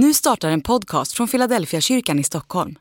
[0.00, 2.78] Nu startar en podcast från Philadelphia kyrkan i Stockholm.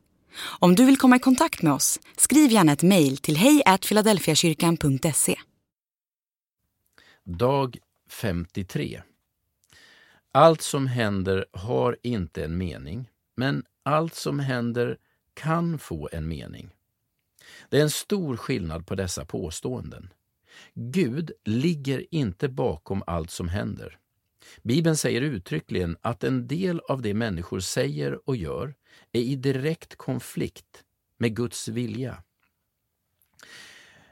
[0.59, 5.35] Om du vill komma i kontakt med oss, skriv gärna ett mejl till hejfiladelfiakyrkan.se.
[7.23, 7.77] Dag
[8.09, 9.01] 53
[10.31, 14.97] Allt som händer har inte en mening, men allt som händer
[15.33, 16.69] kan få en mening.
[17.69, 20.13] Det är en stor skillnad på dessa påståenden.
[20.73, 23.97] Gud ligger inte bakom allt som händer.
[24.63, 28.75] Bibeln säger uttryckligen att en del av det människor säger och gör
[29.11, 30.83] är i direkt konflikt
[31.17, 32.23] med Guds vilja.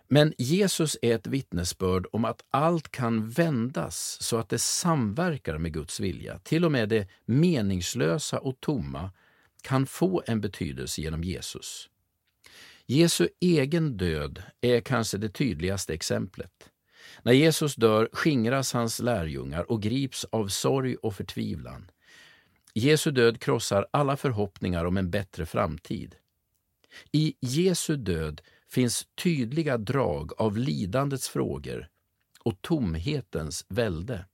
[0.07, 5.73] Men Jesus är ett vittnesbörd om att allt kan vändas så att det samverkar med
[5.73, 6.39] Guds vilja.
[6.39, 9.11] Till och med det meningslösa och tomma
[9.61, 11.89] kan få en betydelse genom Jesus.
[12.85, 16.69] Jesu egen död är kanske det tydligaste exemplet.
[17.23, 21.91] När Jesus dör skingras hans lärjungar och grips av sorg och förtvivlan.
[22.73, 26.15] Jesu död krossar alla förhoppningar om en bättre framtid.
[27.11, 31.89] I Jesu död finns tydliga drag av lidandets frågor
[32.39, 34.25] och tomhetens välde.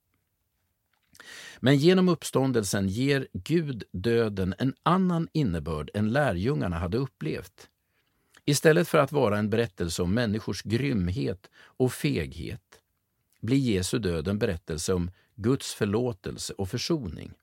[1.59, 7.69] Men genom uppståndelsen ger Gud döden en annan innebörd än lärjungarna hade upplevt.
[8.51, 12.81] Istället för att vara en berättelse om människors grymhet och feghet
[13.41, 17.33] blir Jesu död en berättelse om Guds förlåtelse och försoning.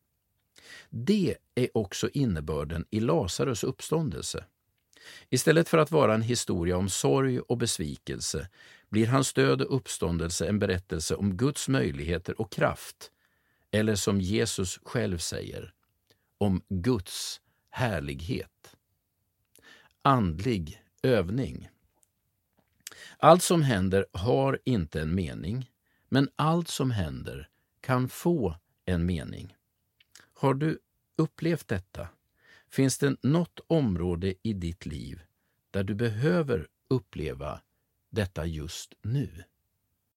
[0.91, 4.45] Det är också innebörden i Lazarus uppståndelse.
[5.31, 8.49] Istället för att vara en historia om sorg och besvikelse
[8.89, 13.11] blir hans död och uppståndelse en berättelse om Guds möjligheter och kraft,
[13.71, 15.73] eller som Jesus själv säger,
[16.39, 18.77] om Guds härlighet.
[20.03, 21.69] Andlig övning.
[23.19, 25.71] Allt som händer har inte en mening,
[26.09, 27.49] men allt som händer
[27.81, 29.57] kan få en mening.
[30.35, 30.79] Har du
[31.17, 32.09] upplevt detta?
[32.69, 35.23] Finns det något område i ditt liv
[35.71, 37.61] där du behöver uppleva
[38.11, 39.45] detta just nu?